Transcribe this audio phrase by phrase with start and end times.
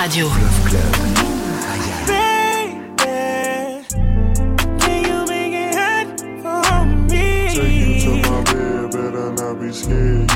[0.00, 0.50] Radio.
[9.72, 10.29] scared, you know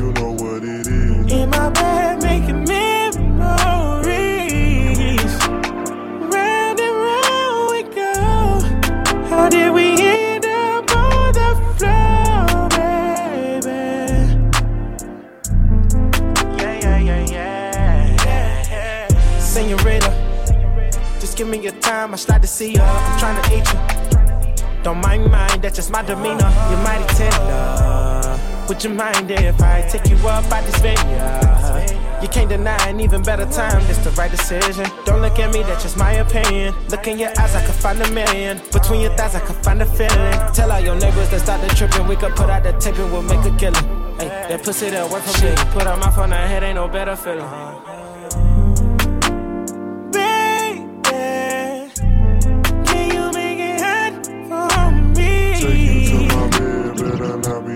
[25.75, 26.51] just my demeanor.
[26.71, 28.41] You're mighty tender.
[28.69, 32.23] Would you mind if I take you up by this venue?
[32.23, 34.87] You can't deny an even better time, it's the right decision.
[35.05, 36.75] Don't look at me, that's just my opinion.
[36.89, 38.63] Look in your eyes, I could find a million.
[38.73, 40.33] Between your thighs, I could find a feeling.
[40.55, 43.13] Tell all your neighbors that start the tripping, we could put out the tape and
[43.13, 43.85] we'll make a killing.
[44.19, 45.55] Hey, that pussy that work for me.
[45.73, 47.74] Put on my phone, I head ain't no better feeling.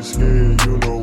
[0.03, 0.98] Scared, you know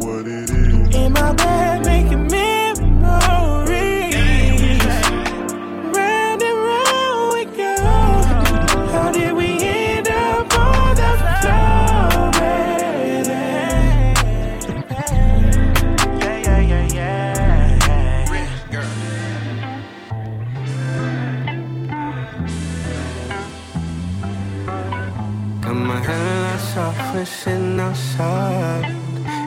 [27.25, 28.85] off, outside.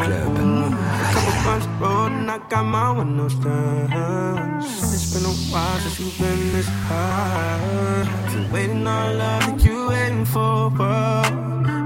[1.13, 4.59] Couple bunch road and I got my windows down.
[4.63, 8.29] It's been a while since you've been this high.
[8.33, 11.31] You're waiting on love, then you waiting for what?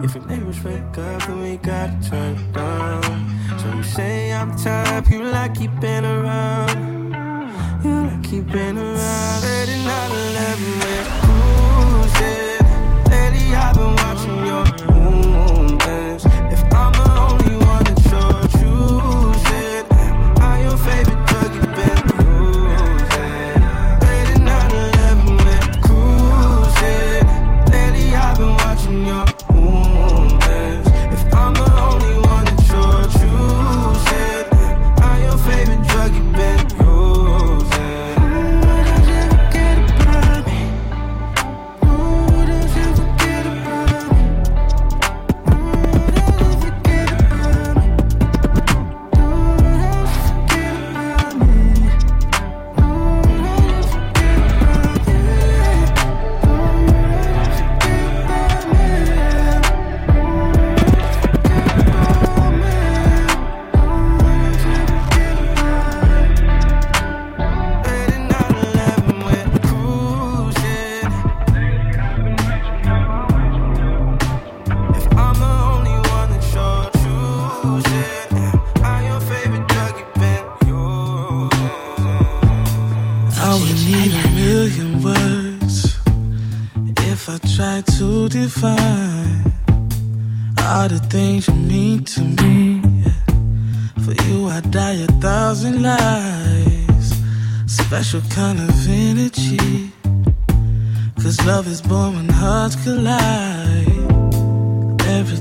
[0.05, 3.11] If your neighbors wake up, then we gotta turn down.
[3.59, 7.13] So you say I'm type you like keeping around.
[7.83, 9.41] You like keeping around.
[9.41, 11.20] 39 11, we're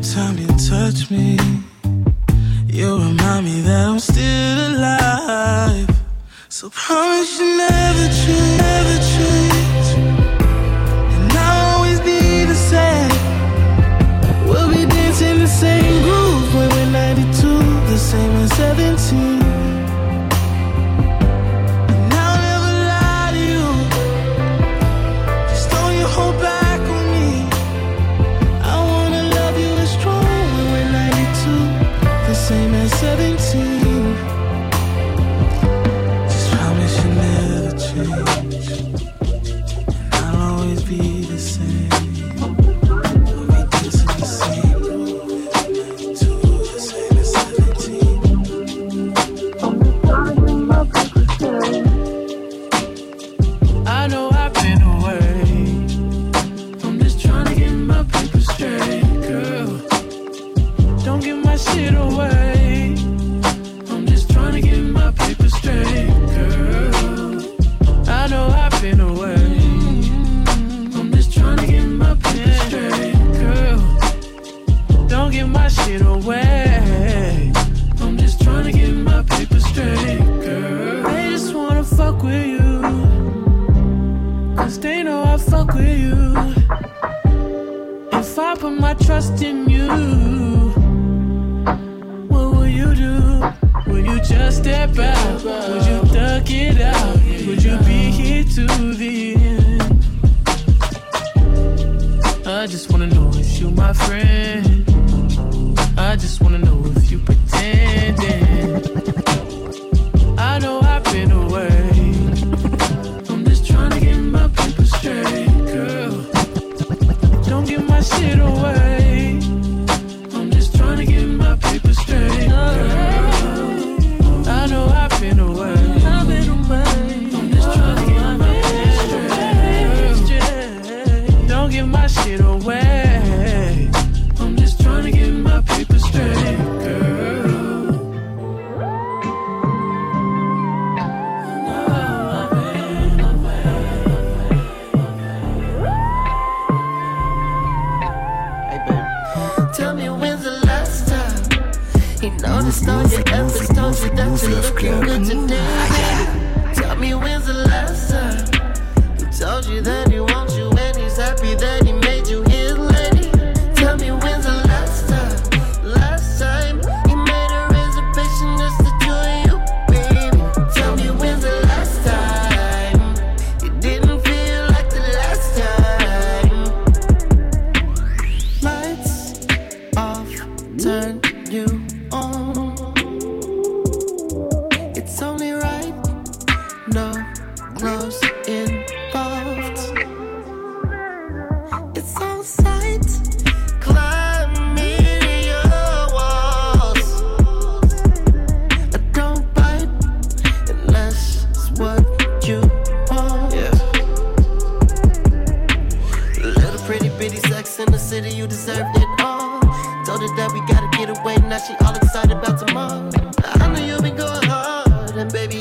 [0.00, 1.36] Every time you touch me,
[2.66, 5.90] you remind me that I'm still alive.
[6.48, 9.88] So promise you never change, never change.
[11.16, 13.10] And I'll always be the same.
[14.48, 17.58] We'll be dancing the same groove when we're 92,
[17.90, 19.39] the same as 17.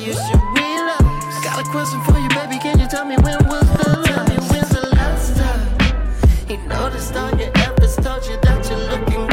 [0.10, 1.44] you should relax.
[1.44, 2.58] Got a question for you, baby.
[2.60, 4.08] Can you tell me when was the last?
[4.08, 8.80] Tell me when's the last time You noticed all your efforts, told you that you're
[8.90, 9.29] looking.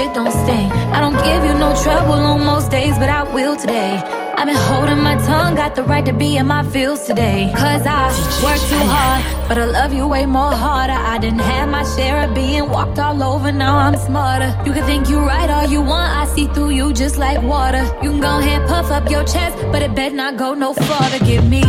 [0.00, 0.70] shit don't sting.
[0.96, 3.96] I don't give you no trouble on most days, but I will today.
[4.36, 7.52] I've been holding my tongue, got the right to be in my fields today.
[7.54, 8.04] Cause I
[8.44, 10.98] work too hard, but I love you way more harder.
[11.14, 14.50] I didn't have my share of being walked all over, now I'm smarter.
[14.64, 17.84] You can think you're right all you want, I see through you just like water.
[18.02, 21.18] You can go ahead, puff up your chest, but it better not go no farther.
[21.24, 21.62] Give me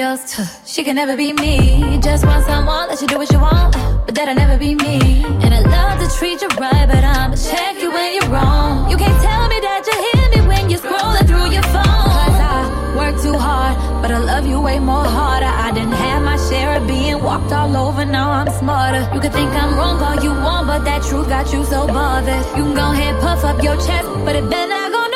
[0.00, 0.40] else.
[0.66, 1.98] She can never be me.
[2.00, 3.72] Just want someone that you do what you want,
[4.06, 5.24] but that'll never be me.
[5.42, 8.90] And I love to treat you right, but I'ma check you when you're wrong.
[8.90, 12.08] You can't tell me that you hear me when you're scrolling through your phone.
[12.18, 15.52] Cause I work too hard, but I love you way more harder.
[15.66, 19.02] I didn't have my share of being walked all over, now I'm smarter.
[19.14, 22.44] You can think I'm wrong all you want, but that truth got you so bothered.
[22.56, 25.13] You can go ahead, puff up your chest, but it better not gonna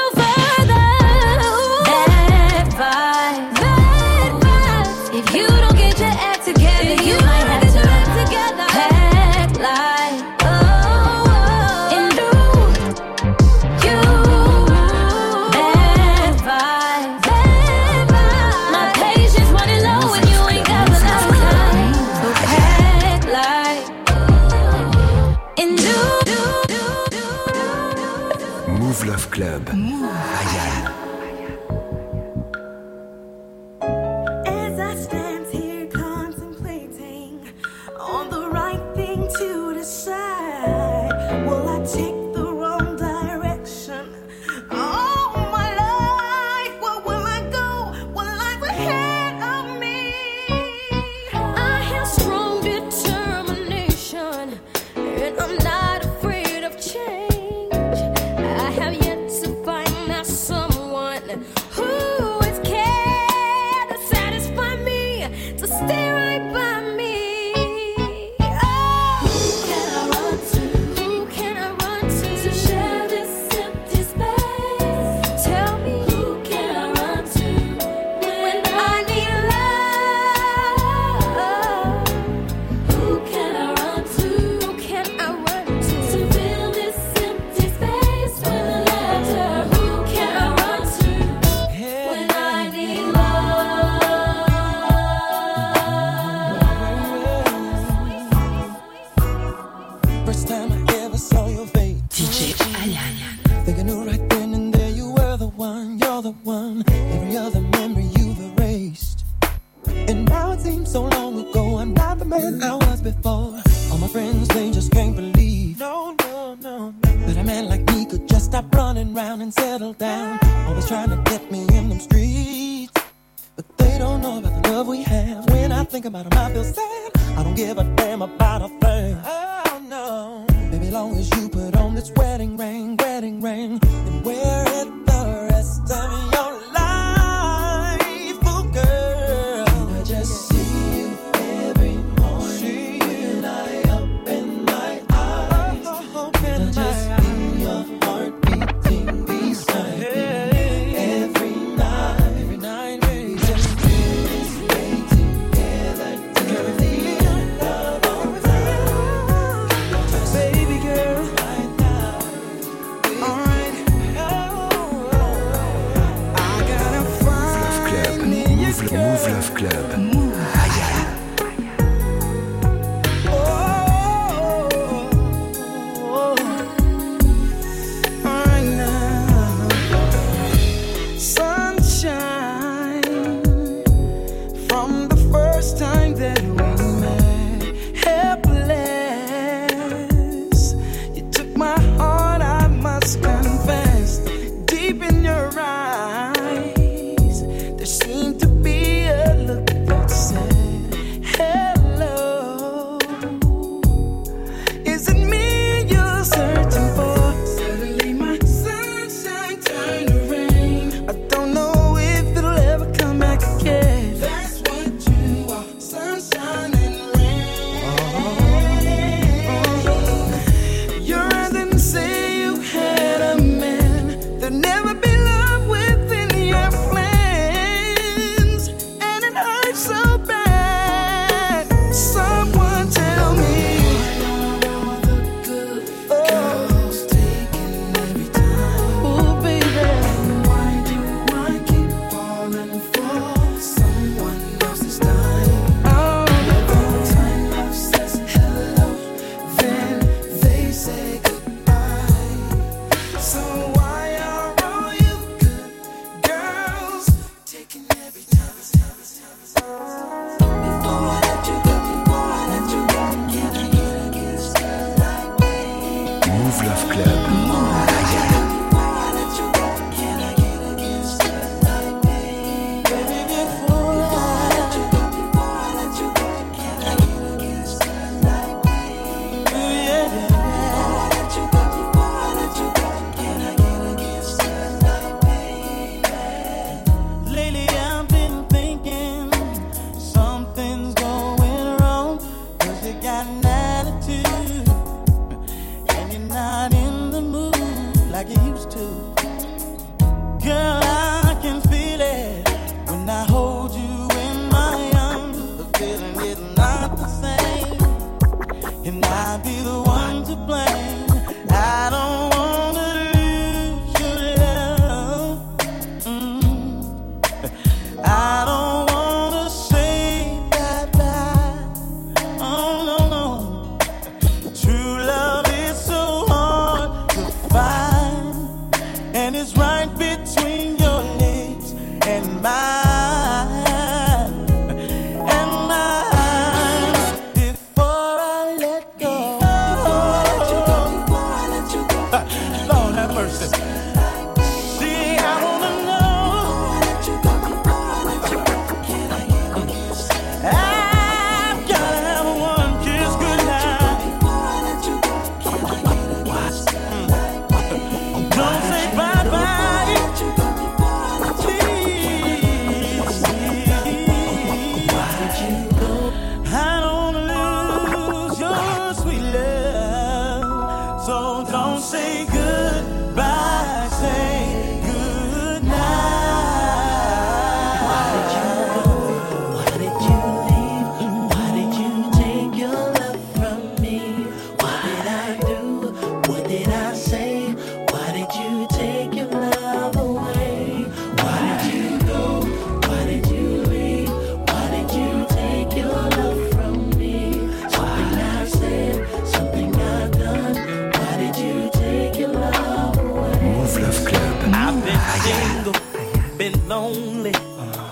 [406.79, 407.35] lonely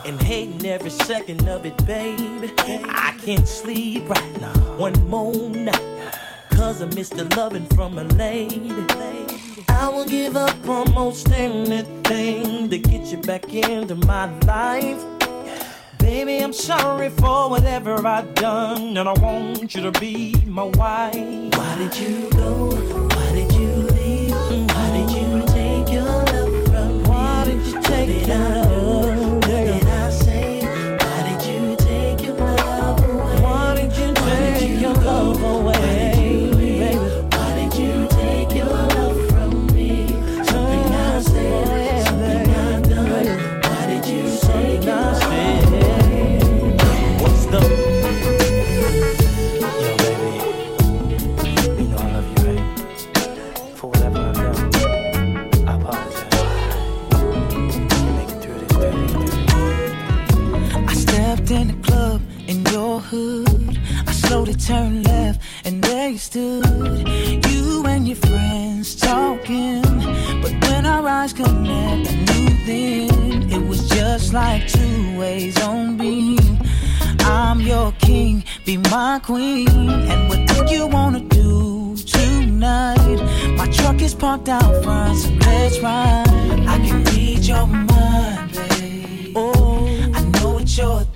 [0.04, 2.52] and hating every second of it, baby.
[3.06, 4.54] I can't sleep right now.
[4.76, 6.14] One more night,
[6.50, 8.72] cause I missed the loving from a lady.
[9.68, 15.02] I will give up almost anything to get you back into my life.
[15.98, 21.16] Baby, I'm sorry for whatever I've done, and I want you to be my wife.
[21.58, 22.70] Why did you go?
[23.14, 24.30] Why did you leave?
[24.74, 27.08] Why did you take your love from me?
[27.08, 28.65] Why did you take it out?
[64.66, 66.66] turn left, and there you stood.
[67.46, 69.82] You and your friends talking.
[70.42, 75.96] But when our eyes connect, I knew then it was just like two ways on
[75.96, 76.58] beam.
[77.20, 79.68] I'm your king, be my queen.
[79.68, 83.20] And what do you wanna do tonight?
[83.56, 86.26] My truck is parked out front, so let's ride.
[86.66, 89.32] I can read your mind, babe.
[89.36, 91.06] Oh, I know what you're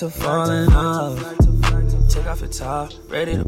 [0.00, 1.20] to fall in love.
[2.08, 3.44] Take off your top, ready to.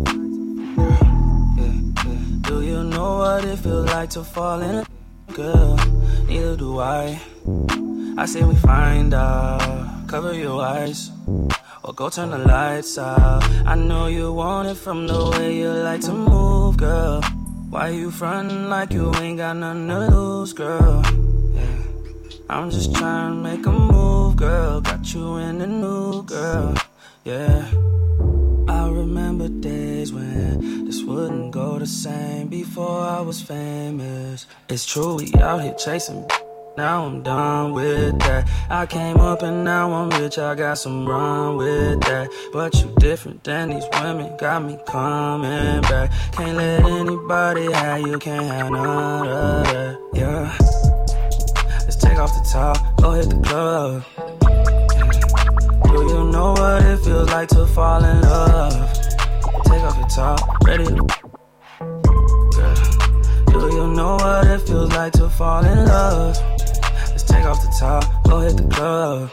[2.43, 4.75] Do you know what it feels like to fall in?
[4.77, 4.89] love,
[5.33, 5.77] Girl,
[6.27, 7.19] neither do I.
[8.19, 10.07] I say we find out.
[10.09, 11.11] Cover your eyes
[11.85, 13.43] or go turn the lights out.
[13.65, 17.23] I know you want it from the way you like to move, girl.
[17.71, 21.03] Why you frontin' like you ain't got nothing to lose, girl?
[21.55, 21.65] Yeah.
[22.51, 24.83] I'm just trying to make a move, girl.
[24.83, 25.92] Got you in the news.
[27.33, 27.65] Yeah,
[28.69, 34.47] I remember days when this wouldn't go the same before I was famous.
[34.69, 36.29] It's true, we out here chasing.
[36.77, 38.47] Now I'm done with that.
[38.69, 40.37] I came up and now I'm rich.
[40.37, 42.29] I got some run with that.
[42.53, 44.37] But you different than these women.
[44.37, 46.13] Got me coming back.
[46.33, 48.19] Can't let anybody have you.
[48.19, 49.99] Can't have none of that.
[50.13, 50.55] Yeah.
[51.81, 53.01] Let's take off the top.
[53.01, 54.32] Go hit the club
[56.33, 58.73] know what it feels like to fall in love.
[59.67, 60.85] Take off your top, ready?
[60.85, 61.05] Girl,
[63.53, 66.37] do you know what it feels like to fall in love?
[67.11, 69.31] Let's take off the top, go hit the club.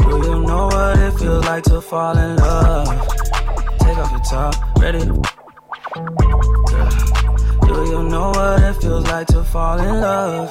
[0.00, 2.88] Do you know what it feels like to fall in love?
[3.80, 5.04] Take off your top, ready?
[5.04, 5.20] Girl,
[7.66, 10.50] do you know what it feels like to fall in love?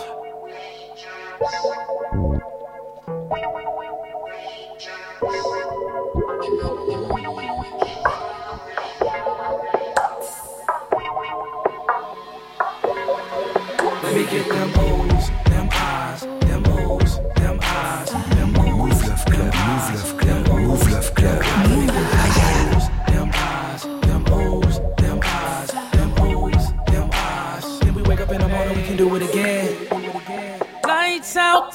[28.99, 30.59] Do it again.
[30.85, 31.73] Lights out,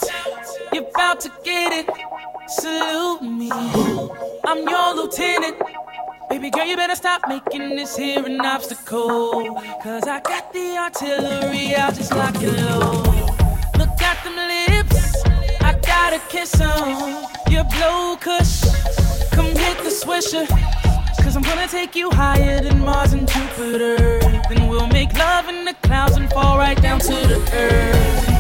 [0.75, 2.14] you're about to get it.
[2.61, 3.51] Salute me,
[4.45, 5.57] I'm your lieutenant.
[6.31, 9.61] Baby girl, you better stop making this here an obstacle.
[9.83, 13.03] Cause I got the artillery, I'll just lock it low.
[13.77, 15.25] Look at them lips,
[15.63, 17.27] I gotta kiss 'em.
[17.51, 18.63] You blow kush,
[19.33, 20.47] come hit the swisher.
[21.25, 24.21] Cause I'm gonna take you higher than Mars and Jupiter.
[24.49, 28.34] Then we'll make love in the clouds and fall right down to the earth.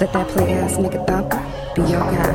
[0.00, 1.42] Let that play ass nigga thumper
[1.74, 2.32] be your guy.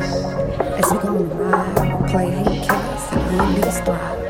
[0.76, 4.20] As we go on the ride, play hate killers and niggas thrive.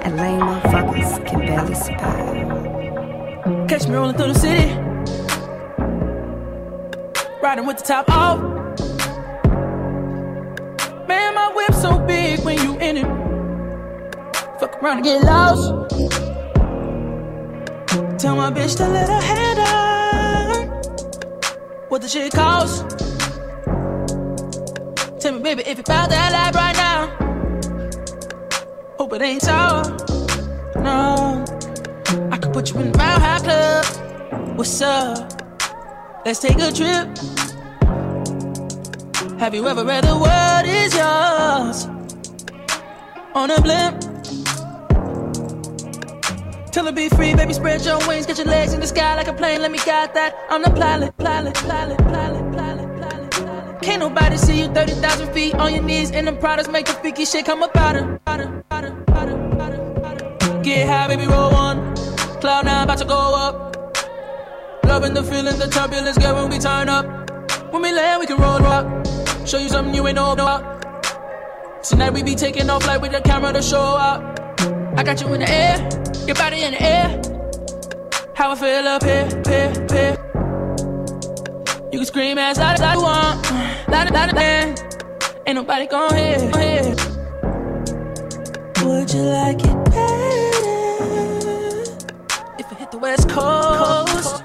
[0.00, 3.68] And lame motherfuckers can barely survive.
[3.68, 4.72] Catch me rolling through the city.
[7.42, 8.40] Riding with the top off.
[11.06, 13.06] Man, my whip so big when you in it.
[14.58, 15.68] Fuck around and get lost.
[18.18, 19.79] Tell my bitch to let her head down.
[21.90, 22.88] What the shit cost?
[25.20, 27.08] Tell me, baby, if you found that life right now.
[28.96, 29.82] Hope it ain't sour.
[30.76, 31.44] No.
[32.30, 34.56] I could put you in the Mile High Club.
[34.56, 35.32] What's up?
[36.24, 37.08] Let's take a trip.
[39.40, 41.88] Have you ever read the world is yours?
[43.34, 44.09] On a blimp.
[46.72, 47.52] Till it be free, baby.
[47.52, 49.60] Spread your wings, get your legs in the sky like a plane.
[49.60, 50.36] Let me guide that.
[50.48, 53.82] I'm the pilot, pilot, pilot, pilot, pilot, pilot, pilot.
[53.82, 56.12] Can't nobody see you 30,000 feet on your knees.
[56.12, 58.20] And them products make the freaky shit come up out of.
[60.62, 61.96] Get high, baby, roll one.
[62.40, 63.76] Cloud nine about to go up.
[64.84, 67.04] Loving the feeling, the turbulence, get when we turn up.
[67.72, 69.06] When we land, we can roll rock.
[69.44, 71.82] Show you something you ain't know about.
[71.82, 74.29] Tonight we be taking off like with the camera to show up.
[75.00, 75.78] I got you in the air,
[76.26, 77.08] your body in the air.
[78.34, 80.16] How I feel up here, here, here.
[81.90, 83.50] You can scream as loud as you want,
[83.88, 84.78] loud, loud, loud.
[85.46, 86.38] Ain't nobody gon' hear.
[88.84, 90.20] Would you like it better
[92.58, 94.44] if I hit the West Coast?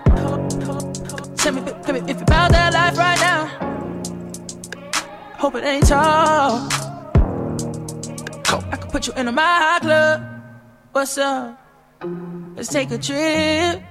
[1.36, 3.48] Tell me, baby, if you about that life right now.
[5.38, 6.66] Hope it ain't tall.
[8.72, 10.35] I could put you in a my club.
[10.96, 11.60] What's up?
[12.56, 13.84] Let's take a trip.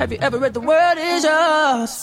[0.00, 1.94] Have you ever read The World Is Yours?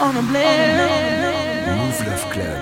[0.00, 1.66] On a blend.
[1.76, 2.59] Mouv' Love Club.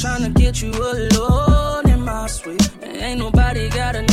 [0.00, 2.70] Trying to get you alone in my suite.
[2.84, 4.07] Ain't nobody gotta know,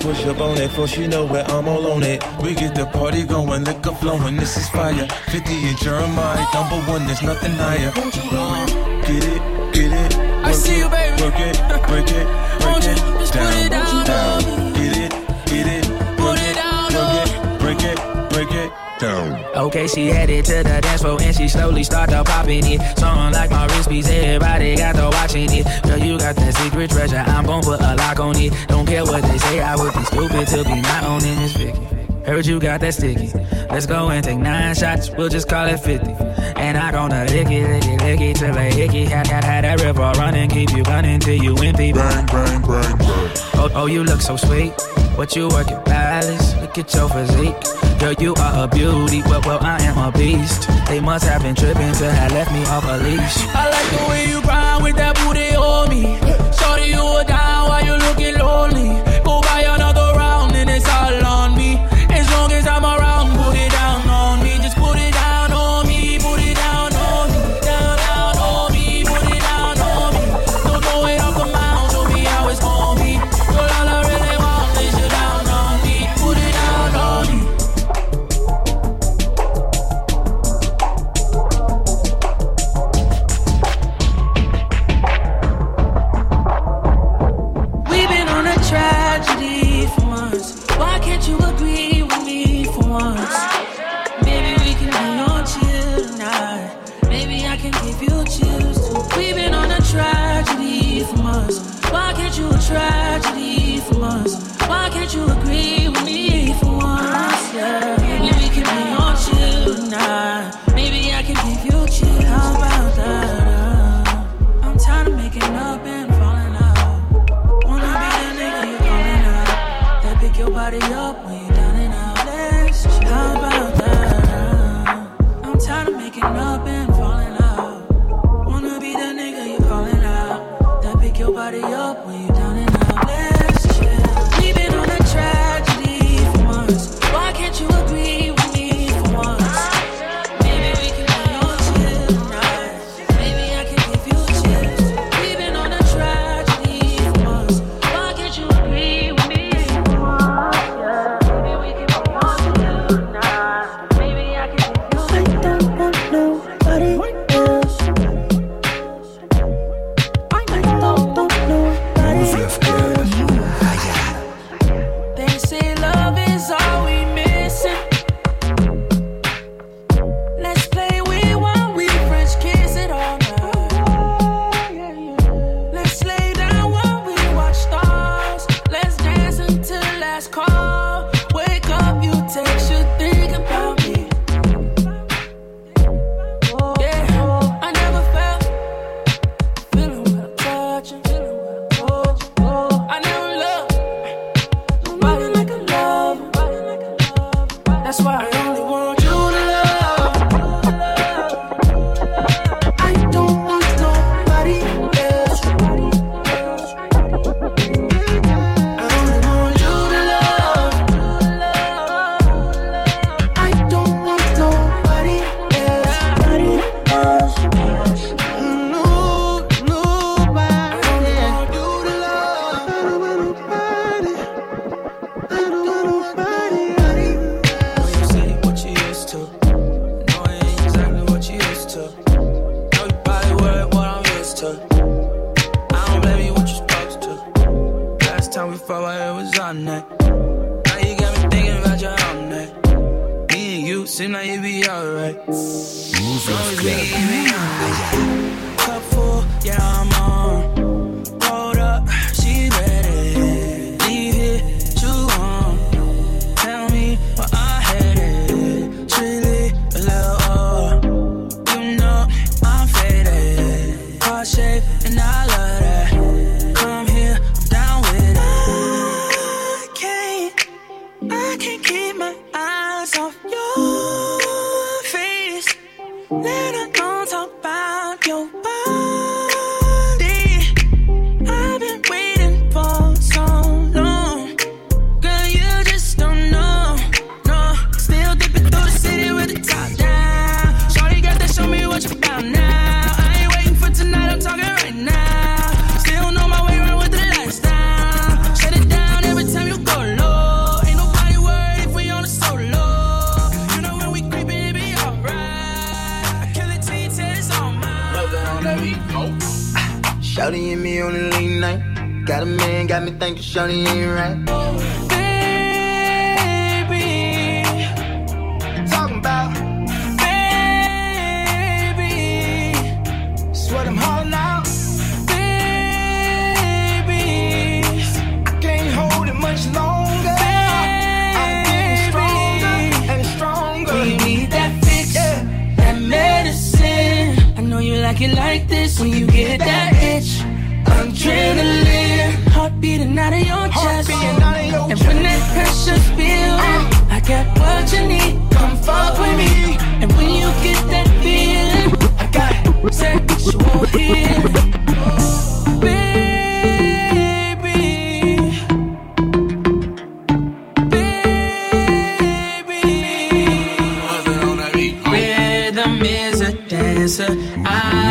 [0.00, 2.22] push up on it, for she know where I'm all on it.
[2.42, 5.06] We get the party going, liquor flowing, this is fire.
[5.30, 7.92] 50 in Jeremih, number one, there's nothing higher.
[7.92, 10.16] Get it, get it.
[10.44, 11.22] I see you, baby.
[11.22, 11.56] Work it,
[11.88, 12.26] break it,
[12.62, 12.98] break it,
[13.32, 14.72] down, put it down, down.
[14.74, 15.10] Get it,
[15.46, 15.84] get it.
[16.16, 18.72] Put it down, work it, break it, break it.
[18.98, 19.44] Down.
[19.54, 22.98] Okay, she headed to the dance floor and she slowly started popping it.
[22.98, 24.08] Song like my piece.
[24.08, 25.82] Everybody got to watching it.
[25.82, 27.16] Girl, you got that secret treasure.
[27.16, 28.52] I'm gon' put a lock on it.
[28.68, 31.88] Don't care what they say, I would be stupid to be not owning this Vicky.
[32.24, 33.32] Heard you got that sticky.
[33.70, 35.10] Let's go and take nine shots.
[35.10, 36.10] We'll just call it 50.
[36.56, 39.04] And I'm gonna lick it, lick it, lick it till they hickey.
[39.06, 40.50] Had, had, had that river running.
[40.50, 41.92] Keep you running till you empty.
[41.92, 43.30] Bang, bang, bang, bang.
[43.54, 44.74] Oh, oh, you look so sweet.
[45.18, 46.54] What you work at Palace?
[46.60, 47.56] Look at your physique.
[47.98, 50.68] Girl, you are a beauty, but well, I am a beast.
[50.86, 53.38] They must have been tripping to have left me off a leash.
[53.48, 54.57] I like the way you grind.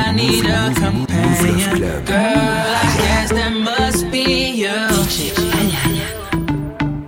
[0.07, 2.05] I need a companion.
[2.05, 4.77] Girl, I guess that must be you.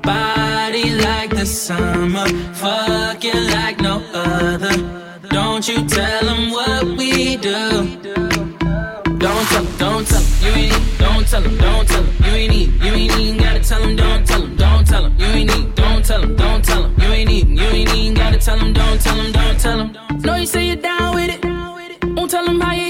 [0.02, 4.76] Body like the summer, fucking like no other.
[5.30, 7.88] Don't you tell them what we do.
[9.18, 12.16] Don't tell them, don't tell them, you ain't need, don't tell them, don't tell them,
[12.26, 15.16] you ain't need, you ain't even gotta tell them, don't tell them, don't tell them,
[15.20, 18.14] you ain't need, don't tell them, don't tell them, you ain't even, you ain't even
[18.14, 20.22] gotta tell them, don't tell them, don't tell them.
[20.22, 21.46] No, you say you're down with it,
[22.16, 22.89] won't tell them how you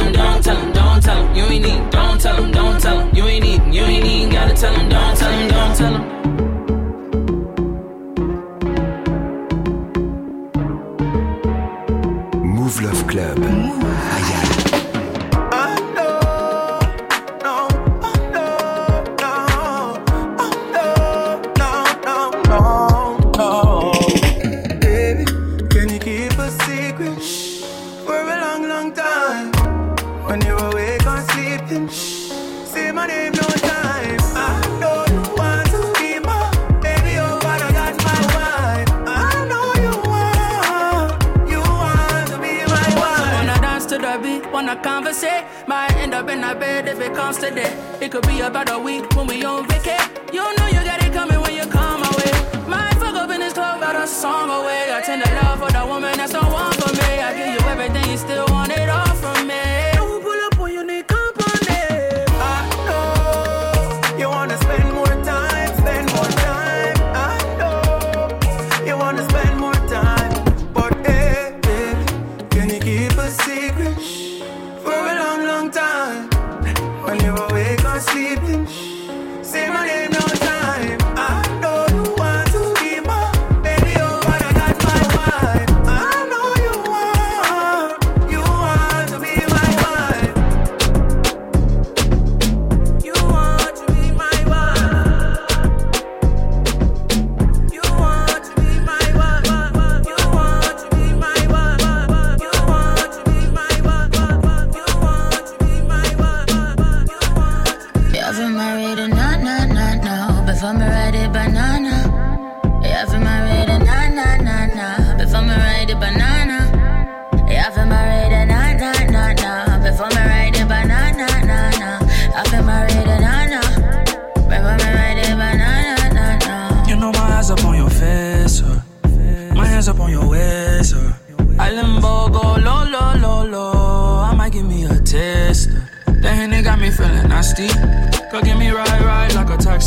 [0.00, 1.34] him, don't tell him, don't tell him.
[1.34, 3.14] You ain't need, don't tell him, don't tell him.
[3.14, 6.19] You ain't need, you ain't need, gotta tell him, don't tell him, don't tell him.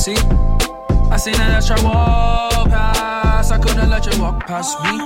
[0.03, 0.15] see.
[1.11, 3.53] I seen an extra walk past.
[3.53, 4.97] I couldn't let you walk past me.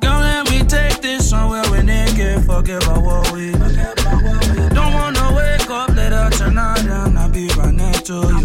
[0.00, 2.44] Don't let me take this somewhere we naked.
[2.44, 3.52] Forget about what we.
[4.76, 8.39] Don't wanna wake up later tonight and I be right next to you.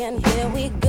[0.00, 0.85] And here we go.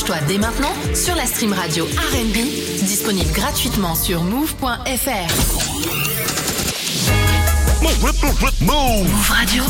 [0.00, 2.36] Branche-toi dès maintenant sur la stream radio RB,
[2.82, 4.70] disponible gratuitement sur move.fr.
[8.62, 9.62] Move Radio.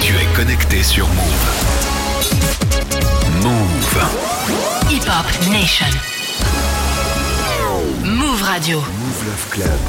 [0.00, 1.46] Tu es connecté sur Move.
[3.42, 3.98] Move.
[4.90, 5.86] Hip Hop Nation.
[8.04, 8.78] Move Radio.
[8.78, 9.80] Move Love Club.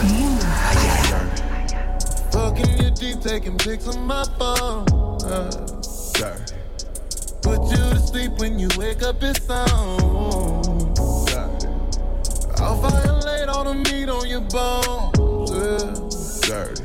[2.31, 4.94] Fucking you deep, taking pics on my phone.
[5.25, 5.49] Uh,
[5.81, 6.39] sorry.
[7.41, 10.95] Put you to sleep when you wake up, it's on.
[10.95, 11.49] Sorry.
[12.57, 15.17] I'll violate all the meat on your bones.
[15.49, 15.93] Yeah.
[16.47, 16.83] Dirty.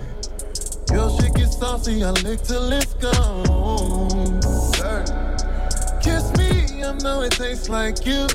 [0.91, 4.41] Your shit gets saucy, I lick till it's gone.
[4.73, 5.13] Dirty.
[6.03, 8.27] Kiss me, I know it tastes like you.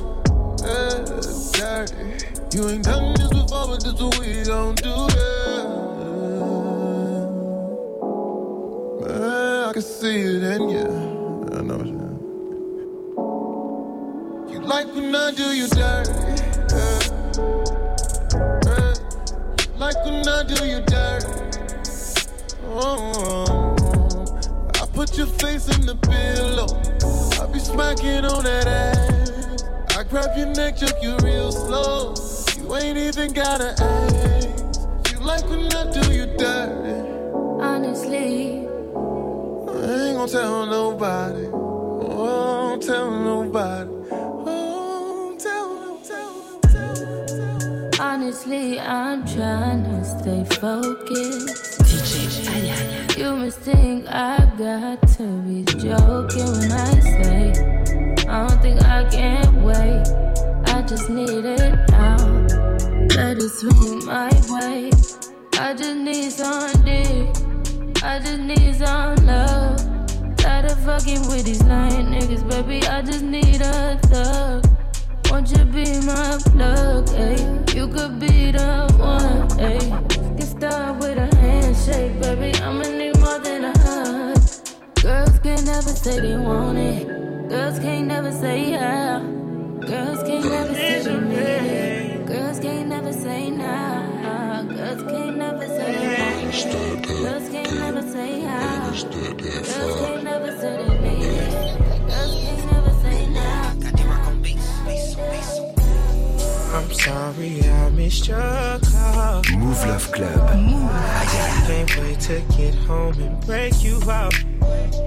[0.61, 1.03] Yeah.
[1.51, 2.25] Dirty.
[2.55, 5.34] You ain't done this before, but this is what we gon' do, yeah.
[10.15, 10.87] Man, I can see it in you.
[11.51, 12.15] I know you're
[14.53, 16.11] You like when I do you dirty.
[16.71, 16.99] Yeah.
[18.65, 18.93] Yeah.
[19.59, 21.27] You like when I do you dirty.
[22.67, 23.75] Oh,
[24.75, 26.67] I put your face in the pillow.
[27.41, 29.63] I be smacking on that ass.
[29.97, 32.15] I grab your neck, choke you real slow.
[32.57, 35.11] You ain't even gotta ask.
[35.11, 36.84] You like when I do you dirty.
[40.25, 41.43] Gonna tell nobody.
[41.51, 43.91] Don't tell nobody.
[44.11, 48.01] Oh, tell, tell, tell.
[48.01, 51.24] honestly, I'm trying to stay focused.
[98.95, 100.95] Can't never say.
[106.73, 109.41] I'm sorry I missed your call.
[109.43, 110.49] Mouv' Love Club.
[111.67, 114.33] Can't wait to get home and break you out.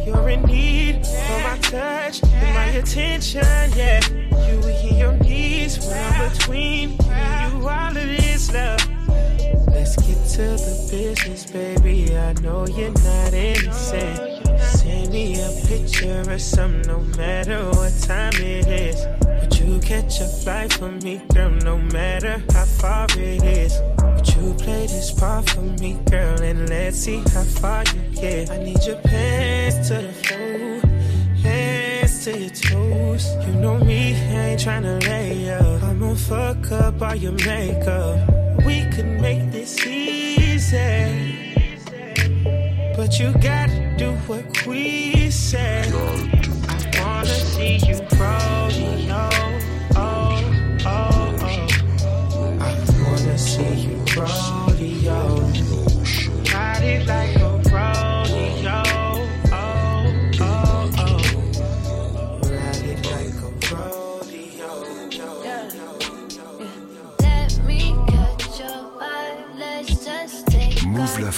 [0.05, 4.01] You're in need of my touch and my attention, yeah.
[4.51, 8.98] You hear your needs when I'm between me and you all of this love.
[9.89, 12.15] Let's get to the business, baby.
[12.15, 14.47] I know you're not innocent.
[14.61, 19.07] Send me a picture or something, no matter what time it is.
[19.25, 23.81] Would you catch a flight for me, girl, no matter how far it is?
[24.03, 28.51] Would you play this part for me, girl, and let's see how far you get?
[28.51, 30.81] I need your pants to the floor,
[31.43, 33.35] hands to your toes.
[33.47, 35.83] You know me, I ain't tryna lay up.
[35.83, 38.38] I'ma fuck up all your makeup.
[38.69, 41.57] We could make this easy.
[42.95, 45.91] But you gotta do what we say.
[46.69, 47.98] I wanna see you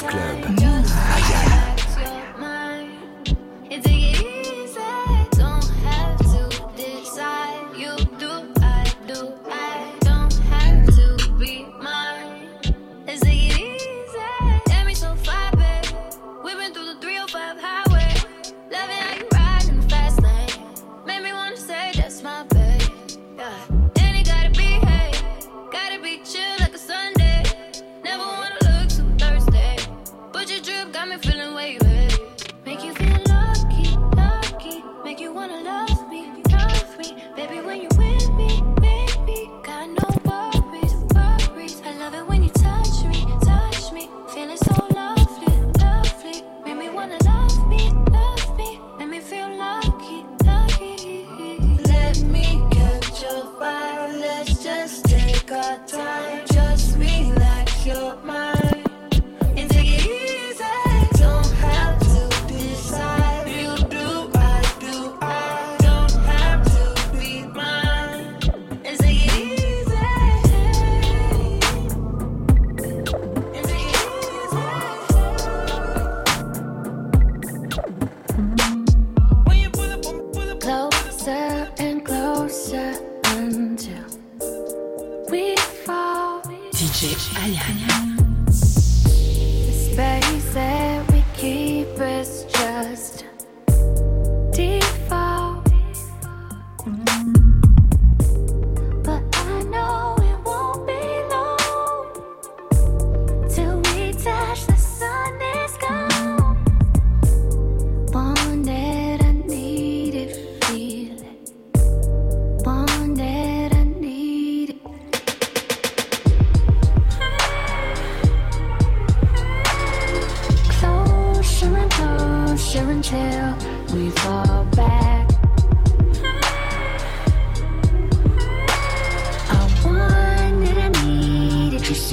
[0.03, 0.60] Club.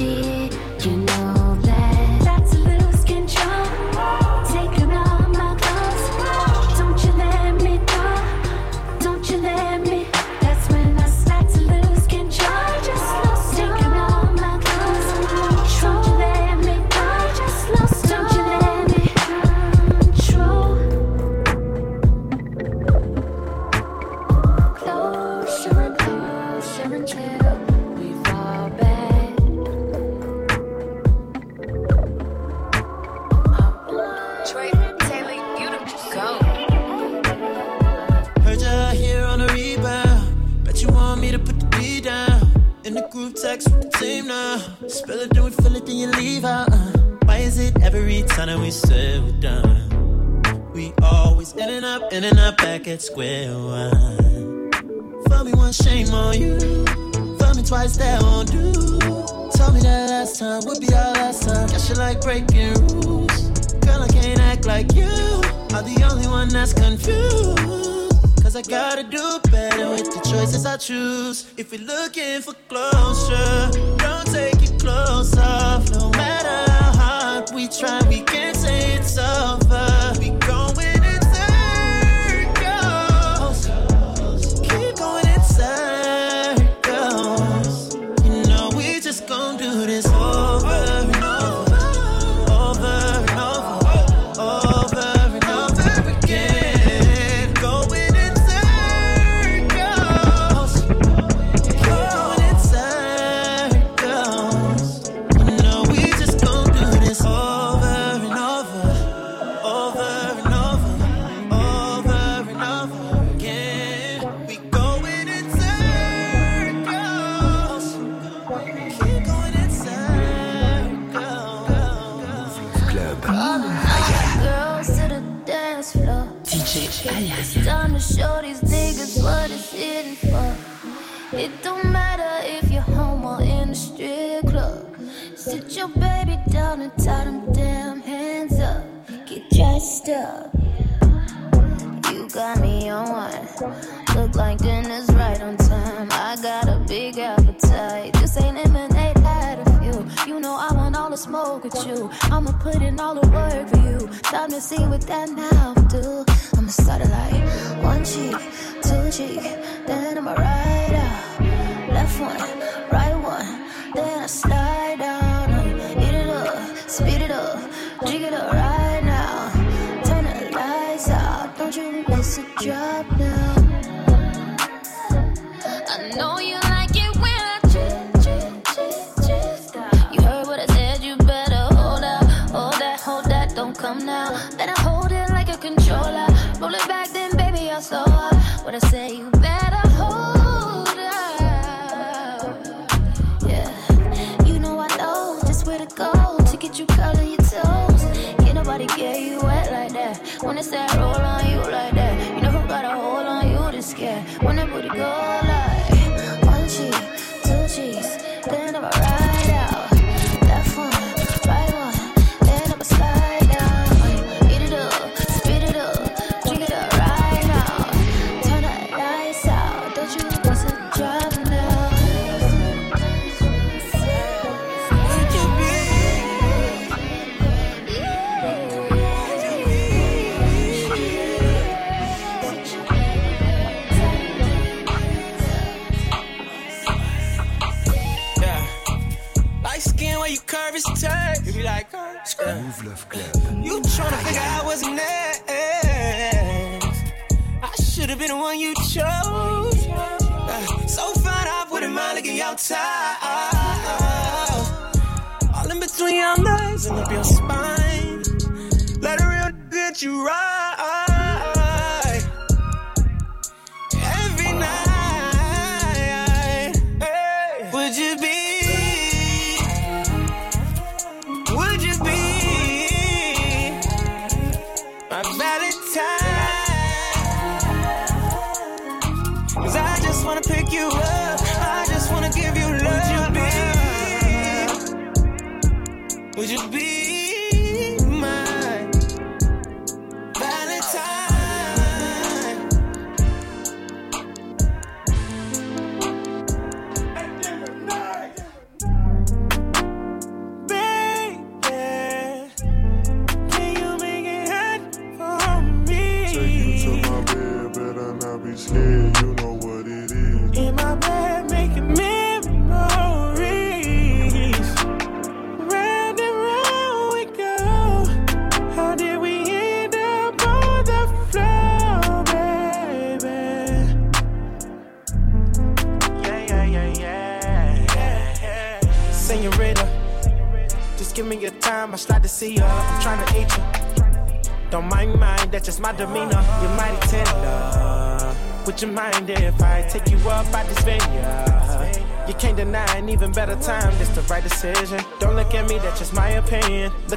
[0.00, 0.37] You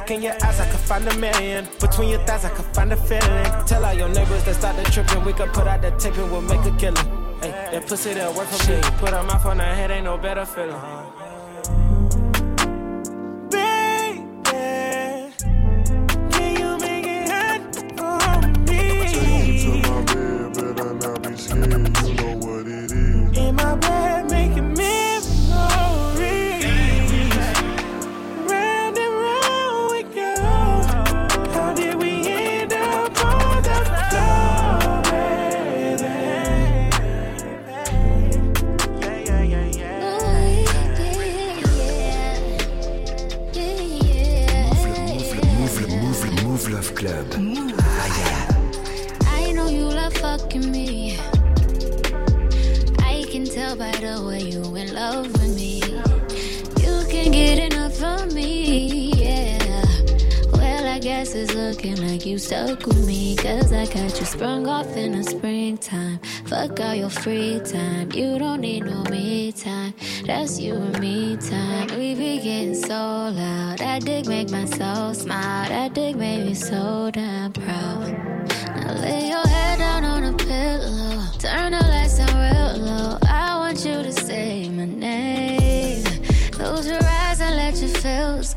[0.02, 1.68] Look in your eyes, I could find a million.
[1.78, 3.66] Between your thighs, I could find a feeling.
[3.66, 5.24] Tell all your neighbors that start the tripping.
[5.24, 7.06] We could put out the tape and we'll make a killing.
[7.40, 8.80] Hey, that pussy that work for me.
[8.98, 10.74] Put on my phone, her head ain't no better feeling.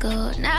[0.06, 0.30] Go.
[0.38, 0.55] Now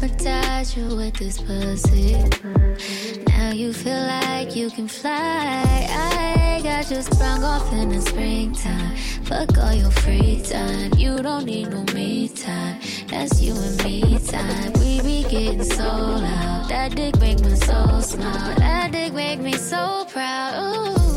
[0.00, 2.16] hypnotize you with this pussy.
[3.28, 5.86] Now you feel like you can fly.
[5.90, 8.96] I got you sprung off in the springtime.
[9.24, 10.92] Fuck all your free time.
[10.96, 12.80] You don't need no me time.
[13.08, 14.72] That's you and me time.
[14.74, 16.68] We be getting so loud.
[16.68, 18.54] That dick make my soul smile.
[18.56, 20.54] That dick make me so proud.
[20.58, 21.15] Ooh,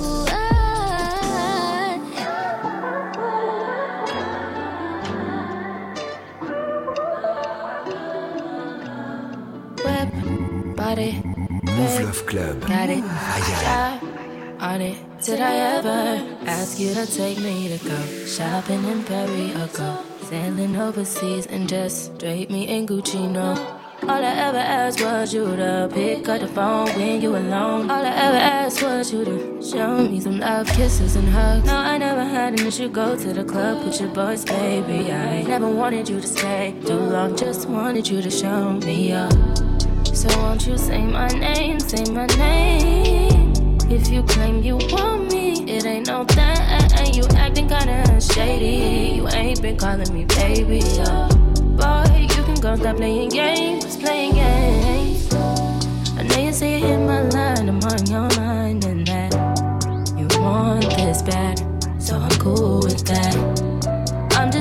[10.90, 11.12] body,
[11.64, 12.62] Mouv' Love Club.
[12.68, 13.04] got it.
[14.60, 14.98] On it.
[15.24, 16.00] Did I ever
[16.46, 19.90] ask you to take me to go shopping in Paris or go
[20.30, 23.30] sailing overseas and just drape me in Gucci?
[23.30, 23.50] No.
[24.12, 27.92] All I ever asked was you to pick up the phone when you alone.
[27.92, 31.68] All I ever asked was you to show me some love, kisses and hugs.
[31.68, 32.90] No, I never had an issue.
[32.90, 35.12] Go to the club with your boys, baby.
[35.12, 37.36] I never wanted you to stay too long.
[37.38, 39.69] Just wanted you to show me up.
[40.20, 43.54] So won't you say my name, say my name?
[43.90, 47.14] If you claim you want me, it ain't no thing.
[47.14, 49.16] You acting kinda shady.
[49.16, 50.82] You ain't been calling me baby.
[51.00, 51.30] Uh.
[51.80, 55.34] Boy, you can go stop playing games, playing games.
[55.34, 59.32] I know you say you hit my line, I'm on your mind, and that
[60.18, 61.64] you want this bad.
[61.98, 63.49] So I'm cool with that.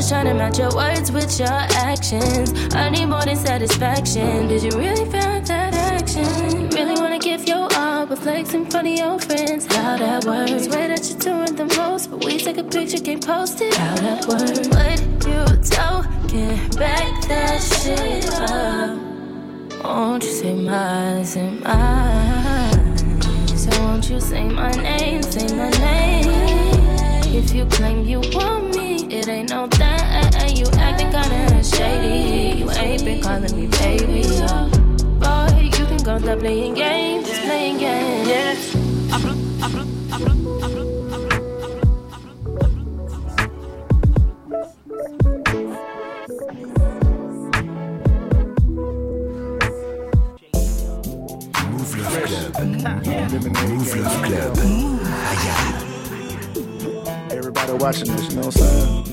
[0.09, 2.74] Trying to match your words with your actions.
[2.74, 4.48] I need more than satisfaction.
[4.48, 6.70] Did you really feel that action?
[6.70, 9.66] Really wanna give your all, but flex in front of your friends.
[9.66, 10.64] How that works?
[10.64, 13.74] Swear that you're doing the most, but we take a picture, can't post it.
[13.74, 14.68] How that works?
[14.68, 14.98] What
[15.28, 16.56] you talking?
[16.78, 18.97] Back that shit up.
[19.85, 23.18] Won't you say mine, say mine?
[23.47, 26.78] So won't you say my name, say my name?
[27.36, 28.68] If you claim you want
[29.10, 30.52] it ain't no that.
[30.56, 32.59] You acting kinda shady.
[32.59, 34.24] You ain't been calling me baby.
[34.43, 34.68] Uh,
[35.20, 38.74] boy, you can go stop playing games, playing games.
[51.70, 52.56] Mouv' Love Club.
[53.56, 54.59] Mouv' Love Club.
[55.05, 55.68] Aya.
[57.69, 59.05] Everybody watching this, you know what I'm saying?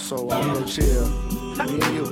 [0.00, 1.06] So uh, I'm gonna chill.
[1.06, 2.04] Me and you.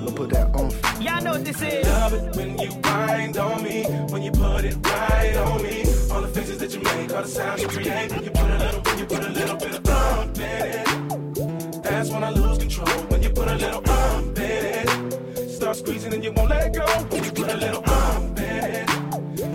[0.00, 0.70] We'll put that on.
[1.02, 1.84] Y'all know what this is.
[1.88, 5.80] Love it when you wind on me, when you put it right on me.
[6.12, 8.12] All the faces that you make, all the sounds you create.
[8.12, 11.82] You put a little, when you put a little bit of ump in it.
[11.82, 12.86] That's when I lose control.
[13.08, 15.50] When you put a little ump in it.
[15.50, 16.86] Start squeezing and you won't let go.
[17.10, 18.88] When you put a little ump in it.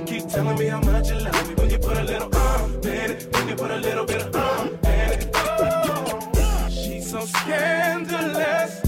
[0.07, 1.18] Keep telling me how much you
[3.49, 5.27] When put a little bit of it.
[5.33, 8.79] Oh, she's so scandalous.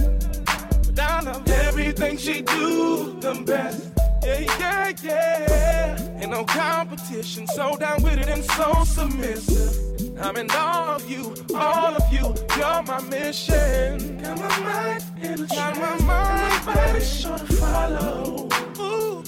[0.85, 3.91] But I love everything she do the best.
[4.21, 6.19] Yeah, yeah, yeah.
[6.21, 7.47] Ain't no competition.
[7.47, 10.19] So down with it and so submissive.
[10.21, 12.35] I'm in all of you, all of you.
[12.55, 14.21] You're my mission.
[14.21, 18.47] Got my mind in a Got my mind, baby, sure to follow.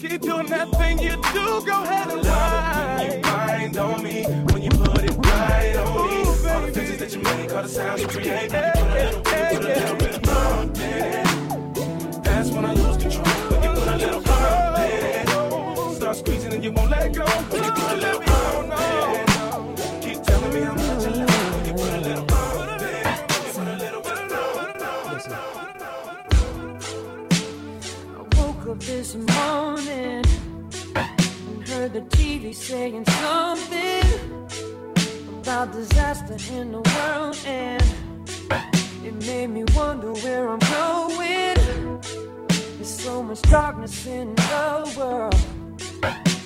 [0.03, 1.65] Ooh, keep doing that thing you do.
[1.65, 3.21] Go ahead and lie.
[3.23, 6.17] Mind on me, when you put it right on me.
[6.49, 8.51] All the faces that you make, all the sounds you create.
[8.51, 10.23] When you put a little, you put a little bit of.
[12.23, 13.25] That's when I lose control.
[13.25, 15.25] When you put a little love in.
[15.29, 15.93] Oh.
[15.93, 17.25] Start squeezing and you won't let go.
[17.25, 18.12] When you put a little
[32.43, 34.03] TV saying something
[35.39, 37.83] about disaster in the world, and
[39.05, 41.99] it made me wonder where I'm going.
[42.75, 45.35] There's so much darkness in the world,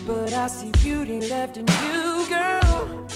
[0.06, 3.08] but I see beauty left in you, girl.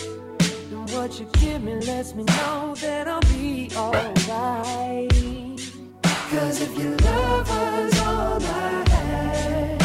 [0.72, 5.12] And what you give me lets me know that I'll be alright.
[6.32, 9.82] Cause if your love was all I had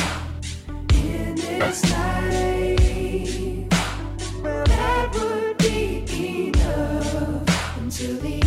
[0.94, 2.75] in this life,
[5.14, 8.45] would be enough until the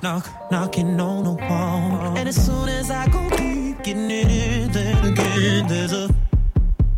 [0.00, 2.16] Knock, knock, knocking on the wall.
[2.16, 6.14] And as soon as I go deep, getting it in, then again, there's a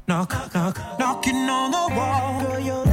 [0.06, 2.42] knock, knock, knocking on the wall.
[2.42, 2.89] Girl,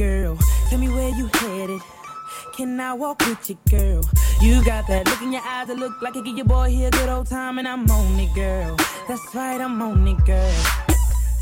[0.00, 0.38] girl.
[0.70, 1.82] Tell me where you headed.
[2.56, 4.02] Can I walk with you, girl?
[4.40, 6.88] You got that look in your eyes that look like it give your boy here
[6.88, 8.76] a good old time, and I'm on it, girl.
[9.06, 10.52] That's right, I'm on it, girl.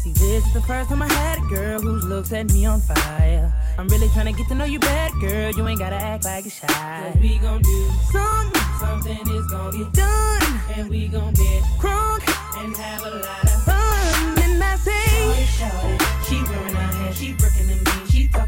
[0.03, 2.81] See, this is the first time I had a girl whose looks set me on
[2.81, 3.55] fire.
[3.79, 5.53] I'm really trying to get to know you better, girl.
[5.53, 6.67] You ain't gotta act like a shy.
[6.67, 10.61] Cause we gon' do something, something is gon' get done.
[10.75, 12.27] And we gon' get crunk
[12.59, 14.39] and have a lot of fun.
[14.43, 18.48] And I say, oh, shawty, she wearing her hair, she working them jeans, she talking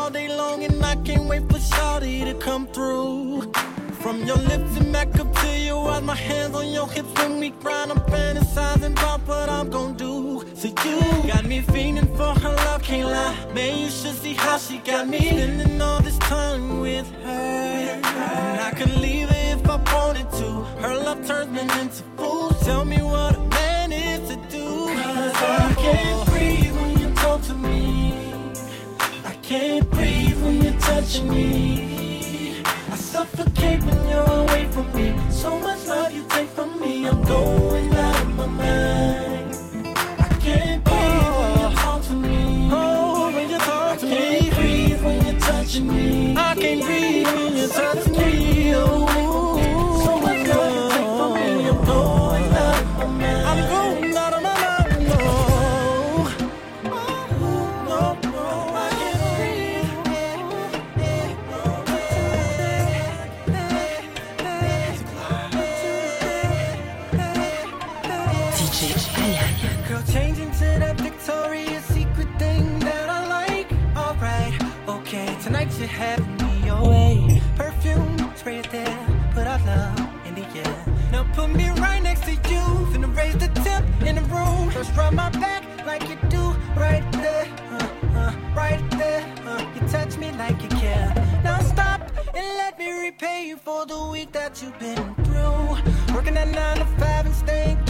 [2.31, 3.51] To come through.
[4.01, 7.41] From your lips and back up to your eyes, my hands on your hips when
[7.41, 7.91] we grind.
[7.91, 10.45] I'm fantasizing about what I'm gonna do.
[10.55, 13.35] So you got me feeling for her love, can't lie.
[13.53, 17.99] Man, you should see how she got me spending all this time with her.
[18.01, 20.49] And I could leave her if I wanted to.
[20.83, 22.57] Her love turns me into fools.
[22.63, 24.87] Tell me what a man is to do.
[24.87, 28.13] Cause I can't breathe when you talk to me.
[29.25, 31.90] I can't breathe when you touch me.
[33.21, 35.13] Suffocate when you're away from me.
[35.29, 37.05] So much love you take from me.
[37.07, 39.55] I'm going out of my mind.
[40.17, 42.69] I can't breathe when you talk to me.
[42.73, 44.15] Oh, when you talk to me.
[44.15, 46.35] I can't breathe when you're touching me.
[46.35, 47.00] I can't breathe
[75.81, 77.41] you're having me your way.
[77.55, 78.99] Perfume, spray it there,
[79.33, 80.85] put our love in the air.
[81.11, 84.69] Now put me right next to you, finna raise the temp in the room.
[84.71, 86.43] Just rub my back like you do,
[86.77, 89.21] right there, uh, uh, right there.
[89.43, 91.13] Uh, you touch me like you care.
[91.43, 92.01] Now stop
[92.35, 96.15] and let me repay you for the week that you've been through.
[96.15, 97.83] Working at nine to five and staying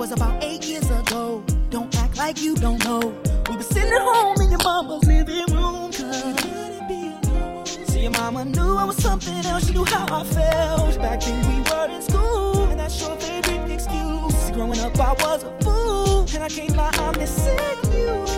[0.00, 1.44] was about eight years ago.
[1.68, 3.14] Don't act like you don't know.
[3.50, 5.92] We were sitting at home in your mama's living room.
[5.92, 9.66] See, your mama knew I was something else.
[9.66, 10.96] She knew how I felt.
[11.02, 14.50] Back then we were in school, and that's your favorite excuse.
[14.52, 17.58] Growing up, I was a fool, and I can't lie, I'm missing
[17.92, 18.29] you.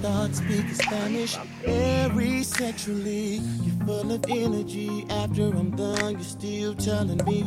[0.00, 1.36] start speaking Spanish.
[1.62, 5.04] Very sexually, you're full of energy.
[5.10, 7.42] After I'm done, you're still telling me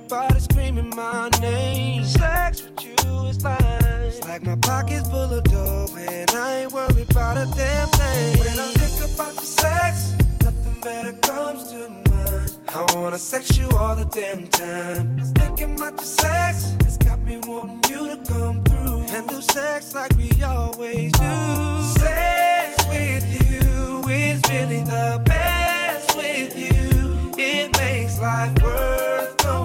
[0.00, 2.04] Everybody screaming my name.
[2.04, 6.72] Sex with you is like it's like my pockets full of dough and I ain't
[6.72, 8.38] worried about a damn thing.
[8.38, 12.56] When I think about your sex, nothing better comes to mind.
[12.68, 15.18] I wanna sex you all the damn time.
[15.18, 19.40] Just thinking about your sex, it's got me wanting you to come through and do
[19.40, 21.82] sex like we always do.
[22.00, 27.32] Sex with you is really the best with you.
[27.36, 28.99] It makes life worth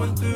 [0.06, 0.35] going through.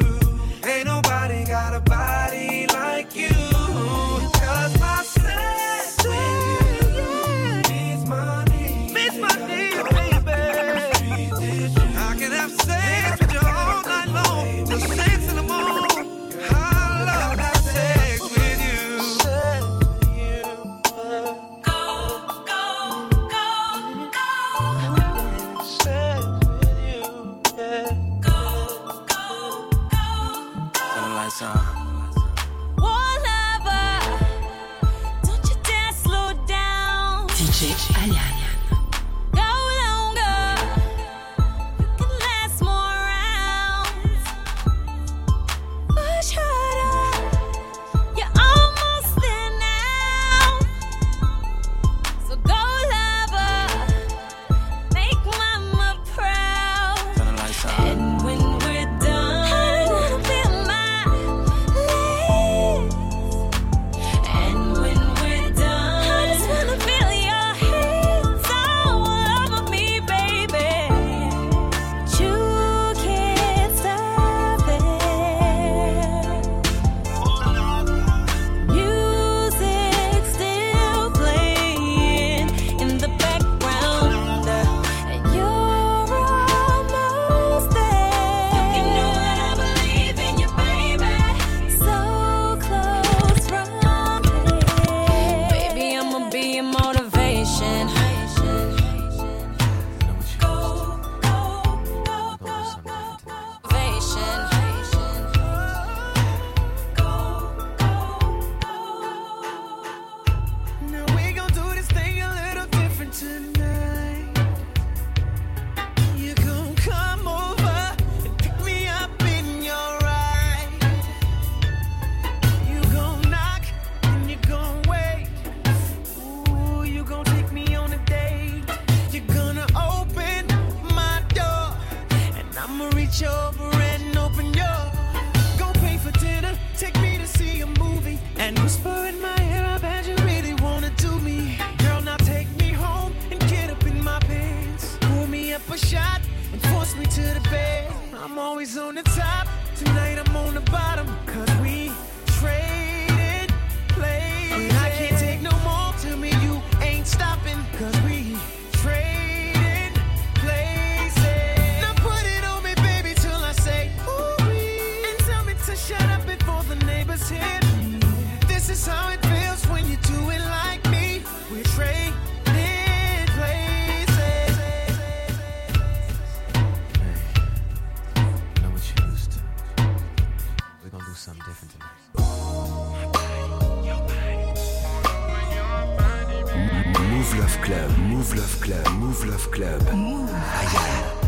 [187.41, 189.93] Love Club, Move Love Club, Move Love Club.
[189.95, 191.20] Move.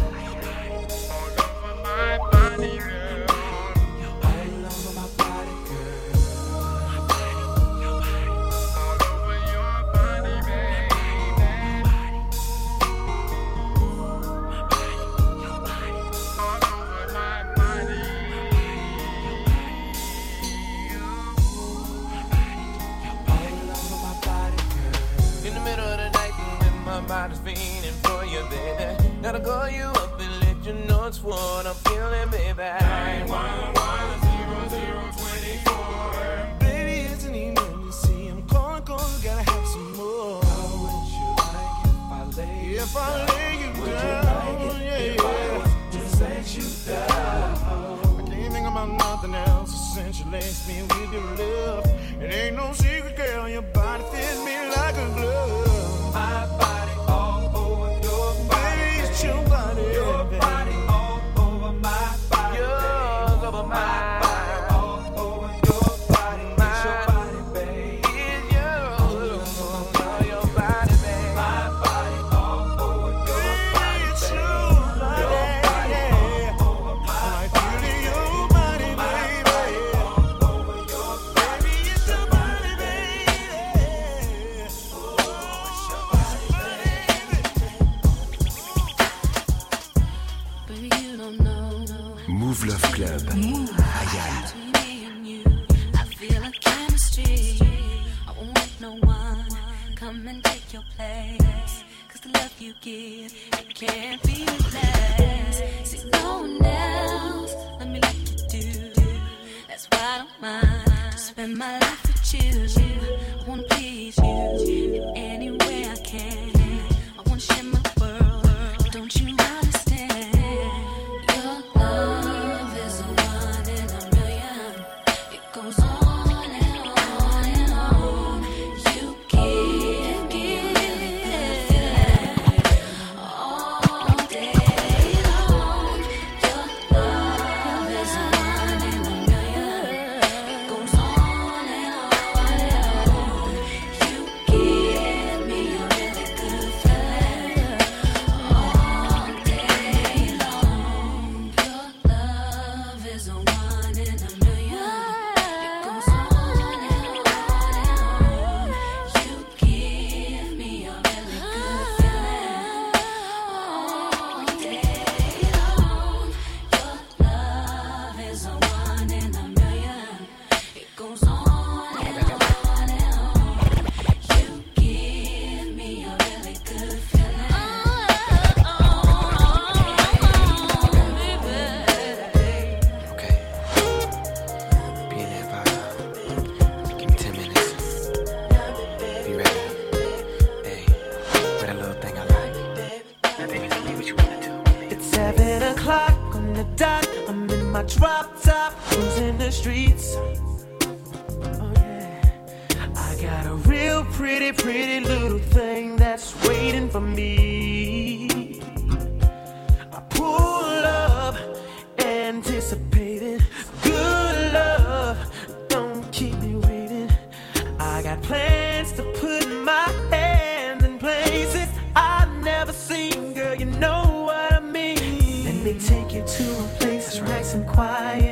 [227.72, 228.31] quiet.